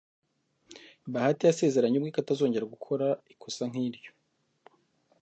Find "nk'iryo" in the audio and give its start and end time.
3.69-4.11